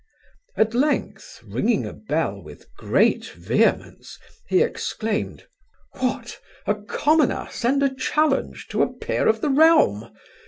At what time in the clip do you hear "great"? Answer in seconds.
2.75-3.27